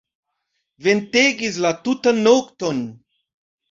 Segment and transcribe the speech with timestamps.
[0.87, 2.85] Ventegis la tutan nokton.